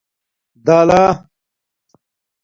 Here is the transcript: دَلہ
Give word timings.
دَلہ 0.65 1.01